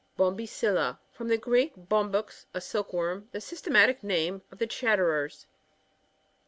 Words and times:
113 0.15 0.47
BoMBTciLLA.— 0.47 0.97
Ftofii 1.19 1.27
the 1.27 1.37
Greek, 1.37 1.75
ham* 1.75 2.11
baxt 2.11 2.45
a 2.55 2.59
silk 2.59 2.91
worm. 2.91 3.29
The 3.33 3.39
systematic 3.39 4.03
name 4.03 4.41
of 4.51 4.57
the 4.57 4.65
Chatterers. 4.65 5.45